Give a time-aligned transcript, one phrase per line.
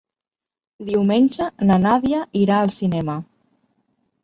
[0.89, 3.21] Diumenge na Nàdia irà al cinema.